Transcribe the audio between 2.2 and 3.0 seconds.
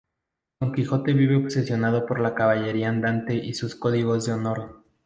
la caballería